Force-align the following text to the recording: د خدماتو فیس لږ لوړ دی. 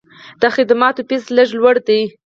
د 0.41 0.43
خدماتو 0.55 1.01
فیس 1.07 1.23
لږ 1.37 1.49
لوړ 1.59 1.75
دی. 1.87 2.01